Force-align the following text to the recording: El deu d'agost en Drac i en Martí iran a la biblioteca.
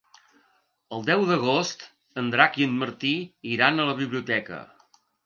El 0.95 1.03
deu 1.09 1.25
d'agost 1.31 1.85
en 2.21 2.31
Drac 2.37 2.57
i 2.63 2.67
en 2.71 2.73
Martí 2.85 3.13
iran 3.57 3.79
a 3.79 3.87
la 3.91 3.95
biblioteca. 4.01 4.65